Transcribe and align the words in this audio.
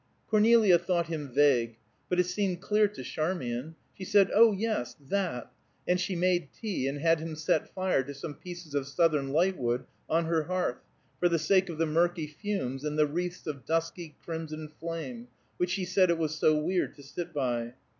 Cornelia 0.31 0.79
thought 0.79 1.09
him 1.09 1.29
vague, 1.31 1.77
but 2.09 2.19
it 2.19 2.23
seemed 2.25 2.59
clear 2.59 2.87
to 2.87 3.03
Charmian. 3.03 3.75
She 3.95 4.03
said, 4.03 4.31
"Oh, 4.33 4.51
yes; 4.51 4.95
that," 4.99 5.51
and 5.87 6.01
she 6.01 6.15
made 6.15 6.51
tea, 6.51 6.87
and 6.87 6.97
had 6.97 7.19
him 7.19 7.35
set 7.35 7.69
fire 7.75 8.01
to 8.05 8.15
some 8.15 8.33
pieces 8.33 8.73
of 8.73 8.87
Southern 8.87 9.31
lightwood 9.31 9.85
on 10.09 10.25
her 10.25 10.45
hearth, 10.45 10.79
for 11.19 11.29
the 11.29 11.37
sake 11.37 11.69
of 11.69 11.77
the 11.77 11.85
murky 11.85 12.25
fumes 12.25 12.83
and 12.83 12.97
the 12.97 13.05
wreaths 13.05 13.45
of 13.45 13.63
dusky 13.63 14.15
crimson 14.25 14.69
flame, 14.69 15.27
which 15.57 15.69
she 15.69 15.85
said 15.85 16.09
it 16.09 16.17
was 16.17 16.33
so 16.33 16.57
weird 16.57 16.95
to 16.95 17.03
sit 17.03 17.31
by. 17.31 17.73